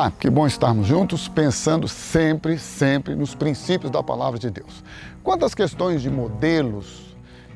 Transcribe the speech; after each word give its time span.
Olá, 0.00 0.10
que 0.10 0.30
bom 0.30 0.46
estarmos 0.46 0.86
juntos 0.86 1.28
pensando 1.28 1.86
sempre, 1.86 2.58
sempre 2.58 3.14
nos 3.14 3.34
princípios 3.34 3.92
da 3.92 4.02
palavra 4.02 4.38
de 4.38 4.48
Deus. 4.48 4.82
Quanto 5.22 5.44
às 5.44 5.54
questões 5.54 6.00
de 6.00 6.08
modelos, 6.08 7.14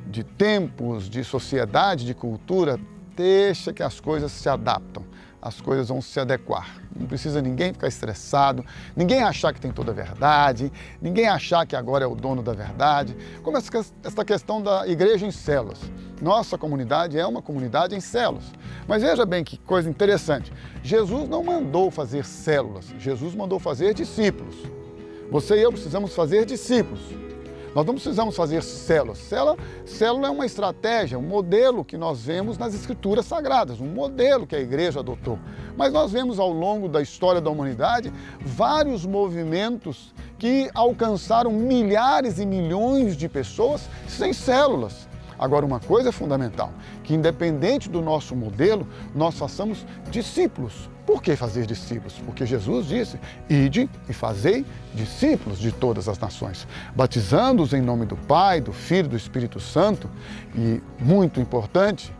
de 0.09 0.23
tempos, 0.23 1.09
de 1.09 1.25
sociedade, 1.25 2.05
de 2.05 2.13
cultura, 2.13 2.79
deixa 3.17 3.73
que 3.73 3.83
as 3.83 3.99
coisas 3.99 4.31
se 4.31 4.47
adaptam 4.47 5.03
as 5.45 5.61
coisas 5.61 5.89
vão 5.89 6.01
se 6.01 6.19
adequar. 6.19 6.81
Não 6.99 7.07
precisa 7.07 7.43
ninguém 7.43 7.71
ficar 7.75 7.87
estressado, 7.87 8.65
ninguém 8.97 9.23
achar 9.23 9.53
que 9.53 9.61
tem 9.61 9.71
toda 9.71 9.91
a 9.91 9.95
verdade, 9.95 10.73
ninguém 11.03 11.29
achar 11.29 11.67
que 11.67 11.77
agora 11.77 12.03
é 12.03 12.07
o 12.07 12.15
dono 12.15 12.43
da 12.43 12.55
verdade. 12.55 13.15
Como 13.43 13.59
essa 13.59 14.25
questão 14.25 14.63
da 14.63 14.89
igreja 14.89 15.27
em 15.27 15.31
células. 15.31 15.79
Nossa 16.23 16.57
comunidade 16.57 17.19
é 17.19 17.27
uma 17.27 17.43
comunidade 17.43 17.95
em 17.95 18.01
células. 18.01 18.45
Mas 18.89 19.03
veja 19.03 19.27
bem 19.27 19.45
que 19.45 19.59
coisa 19.59 19.91
interessante. 19.91 20.51
Jesus 20.83 21.29
não 21.29 21.45
mandou 21.45 21.91
fazer 21.91 22.25
células, 22.25 22.87
Jesus 22.99 23.35
mandou 23.35 23.59
fazer 23.61 23.93
discípulos. 23.93 24.57
Você 25.31 25.57
e 25.57 25.63
eu 25.63 25.71
precisamos 25.71 26.15
fazer 26.15 26.47
discípulos. 26.47 27.03
Nós 27.75 27.85
não 27.85 27.95
precisamos 27.95 28.37
fazer 28.37 28.63
células. 28.63 29.19
Célula, 29.19 29.57
célula 29.85 30.29
é 30.29 30.31
uma 30.31 30.47
estratégia, 30.47 31.19
um 31.19 31.23
modelo 31.23 31.85
que 31.85 31.97
nós 31.97 32.21
vemos 32.21 32.57
nas 32.57 32.73
escrituras 32.73 33.27
sagradas, 33.27 33.81
um 33.81 33.87
modelo 33.87 34.47
que 34.47 34.55
a 34.55 34.61
igreja 34.61 35.01
adotou. 35.01 35.39
Mas 35.77 35.93
nós 35.93 36.13
vemos 36.13 36.39
ao 36.39 36.51
longo 36.51 36.89
da 36.89 37.03
história 37.03 37.41
da 37.41 37.51
humanidade 37.51 38.13
vários 38.41 39.05
movimentos 39.05 40.15
que 40.39 40.71
alcançaram 40.73 41.51
milhares 41.51 42.39
e 42.39 42.47
milhões 42.47 43.17
de 43.17 43.29
pessoas 43.29 43.89
sem 44.07 44.33
células. 44.33 45.09
Agora, 45.39 45.65
uma 45.65 45.81
coisa 45.81 46.09
é 46.09 46.13
fundamental, 46.13 46.73
que 47.03 47.15
independente 47.15 47.89
do 47.89 48.01
nosso 48.01 48.35
modelo, 48.35 48.87
nós 49.15 49.39
façamos 49.39 49.87
discípulos. 50.11 50.89
Por 51.07 51.23
que 51.23 51.37
fazer 51.37 51.67
discípulos? 51.67 52.15
Porque 52.25 52.47
Jesus 52.47 52.87
disse, 52.87 53.21
ide 53.49 53.91
e 54.09 54.13
fazei 54.13 54.65
discípulos 54.95 55.59
de 55.59 55.71
todas 55.71 56.09
as 56.09 56.19
nações, 56.19 56.67
batizando-os 56.97 57.75
em 57.75 57.83
nome 57.83 58.07
do 58.07 58.17
Pai, 58.17 58.61
do 58.61 58.73
Filho 58.73 59.07
e 59.07 59.11
do 59.11 59.17
Espírito 59.17 59.61
Santo, 59.61 60.09
e 60.57 60.83
muito 60.99 61.41
importante, 61.41 62.11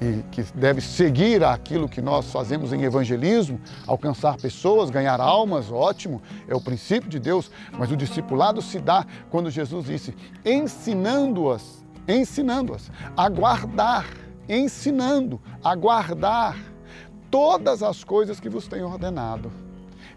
e 0.00 0.22
que 0.30 0.42
deve 0.54 0.80
seguir 0.80 1.44
aquilo 1.44 1.88
que 1.88 2.00
nós 2.00 2.32
fazemos 2.32 2.72
em 2.72 2.82
evangelismo, 2.82 3.60
alcançar 3.86 4.36
pessoas, 4.36 4.88
ganhar 4.88 5.20
almas, 5.20 5.70
ótimo, 5.70 6.22
é 6.48 6.54
o 6.54 6.60
princípio 6.60 7.10
de 7.10 7.18
Deus, 7.18 7.50
mas 7.76 7.90
o 7.90 7.96
discipulado 7.96 8.62
se 8.62 8.78
dá 8.78 9.04
quando 9.28 9.50
Jesus 9.50 9.86
disse, 9.86 10.14
ensinando-as 10.44 11.84
ensinando-as 12.10 12.90
a 13.16 13.28
guardar, 13.28 14.06
ensinando 14.48 15.40
a 15.62 15.74
guardar 15.74 16.56
todas 17.30 17.82
as 17.82 18.02
coisas 18.02 18.40
que 18.40 18.48
vos 18.48 18.66
tenho 18.66 18.86
ordenado. 18.86 19.50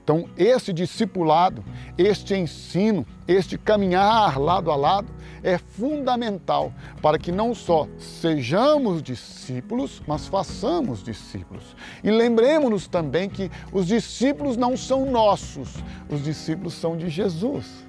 Então, 0.03 0.27
este 0.35 0.73
discipulado, 0.73 1.63
este 1.97 2.35
ensino, 2.35 3.05
este 3.25 3.57
caminhar 3.57 4.37
lado 4.37 4.69
a 4.69 4.75
lado 4.75 5.07
é 5.41 5.57
fundamental 5.57 6.73
para 7.01 7.17
que 7.17 7.31
não 7.31 7.55
só 7.55 7.87
sejamos 7.97 9.01
discípulos, 9.01 10.01
mas 10.05 10.27
façamos 10.27 11.01
discípulos. 11.03 11.75
E 12.03 12.11
lembremos-nos 12.11 12.85
também 12.87 13.29
que 13.29 13.49
os 13.71 13.87
discípulos 13.87 14.57
não 14.57 14.75
são 14.75 15.09
nossos, 15.09 15.75
os 16.09 16.21
discípulos 16.21 16.73
são 16.73 16.97
de 16.97 17.07
Jesus. 17.09 17.85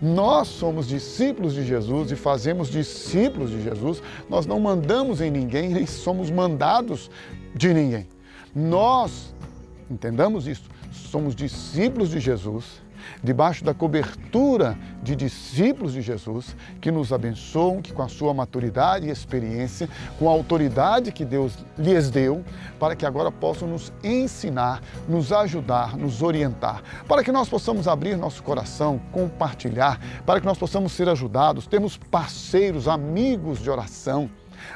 Nós 0.00 0.48
somos 0.48 0.86
discípulos 0.86 1.54
de 1.54 1.64
Jesus 1.64 2.10
e 2.10 2.16
fazemos 2.16 2.68
discípulos 2.68 3.50
de 3.50 3.62
Jesus. 3.62 4.02
Nós 4.28 4.46
não 4.46 4.60
mandamos 4.60 5.20
em 5.20 5.30
ninguém, 5.30 5.70
nem 5.70 5.86
somos 5.86 6.30
mandados 6.30 7.10
de 7.54 7.72
ninguém. 7.72 8.06
Nós, 8.54 9.34
entendamos 9.90 10.46
isso, 10.46 10.68
somos 10.90 11.34
discípulos 11.34 12.10
de 12.10 12.20
Jesus 12.20 12.86
debaixo 13.22 13.64
da 13.64 13.74
cobertura 13.74 14.76
de 15.02 15.14
discípulos 15.14 15.92
de 15.92 16.02
Jesus 16.02 16.56
que 16.80 16.90
nos 16.90 17.12
abençoam, 17.12 17.80
que 17.80 17.92
com 17.92 18.02
a 18.02 18.08
sua 18.08 18.34
maturidade 18.34 19.06
e 19.06 19.10
experiência, 19.10 19.88
com 20.18 20.28
a 20.28 20.32
autoridade 20.32 21.12
que 21.12 21.24
Deus 21.24 21.64
lhes 21.78 22.10
deu, 22.10 22.44
para 22.78 22.96
que 22.96 23.06
agora 23.06 23.30
possam 23.30 23.68
nos 23.68 23.92
ensinar, 24.02 24.82
nos 25.08 25.32
ajudar, 25.32 25.96
nos 25.96 26.22
orientar, 26.22 26.82
para 27.06 27.22
que 27.22 27.32
nós 27.32 27.48
possamos 27.48 27.86
abrir 27.86 28.16
nosso 28.16 28.42
coração, 28.42 29.00
compartilhar, 29.12 30.00
para 30.24 30.40
que 30.40 30.46
nós 30.46 30.58
possamos 30.58 30.92
ser 30.92 31.08
ajudados, 31.08 31.66
termos 31.66 31.96
parceiros, 31.96 32.88
amigos 32.88 33.60
de 33.60 33.70
oração, 33.70 34.28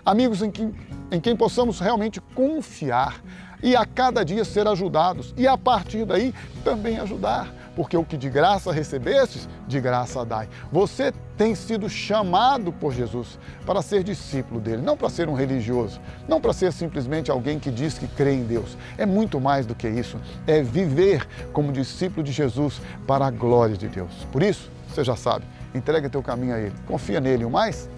amigos 0.04 0.42
em 0.42 0.50
quem, 0.50 0.74
em 1.10 1.20
quem 1.20 1.36
possamos 1.36 1.80
realmente 1.80 2.20
confiar 2.34 3.20
e 3.62 3.76
a 3.76 3.84
cada 3.84 4.24
dia 4.24 4.44
ser 4.44 4.66
ajudados 4.66 5.34
e 5.36 5.46
a 5.46 5.56
partir 5.56 6.04
daí 6.04 6.34
também 6.64 6.98
ajudar 6.98 7.60
porque 7.74 7.96
o 7.96 8.04
que 8.04 8.16
de 8.16 8.28
graça 8.28 8.72
recebestes, 8.72 9.48
de 9.66 9.80
graça 9.80 10.24
dai. 10.24 10.48
Você 10.70 11.12
tem 11.36 11.54
sido 11.54 11.88
chamado 11.88 12.72
por 12.72 12.92
Jesus 12.92 13.38
para 13.64 13.80
ser 13.82 14.02
discípulo 14.04 14.60
dele, 14.60 14.82
não 14.82 14.96
para 14.96 15.08
ser 15.08 15.28
um 15.28 15.34
religioso, 15.34 16.00
não 16.28 16.41
para 16.41 16.52
ser 16.52 16.72
simplesmente 16.72 17.30
alguém 17.30 17.58
que 17.58 17.70
diz 17.70 17.98
que 17.98 18.06
crê 18.06 18.34
em 18.34 18.44
Deus. 18.44 18.76
É 18.98 19.06
muito 19.06 19.41
mais 19.41 19.66
do 19.66 19.74
que 19.74 19.88
isso. 19.88 20.18
É 20.47 20.62
viver 20.62 21.26
como 21.52 21.72
discípulo 21.72 22.22
de 22.22 22.32
Jesus 22.32 22.80
para 23.06 23.26
a 23.26 23.30
glória 23.30 23.76
de 23.76 23.88
Deus. 23.88 24.26
Por 24.30 24.42
isso, 24.42 24.70
você 24.88 25.04
já 25.04 25.16
sabe, 25.16 25.44
entrega 25.74 26.10
teu 26.10 26.22
caminho 26.22 26.54
a 26.54 26.58
Ele, 26.58 26.74
confia 26.86 27.20
nele, 27.20 27.44
o 27.44 27.50
mais, 27.50 27.88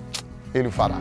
Ele 0.54 0.68
o 0.68 0.72
fará. 0.72 0.96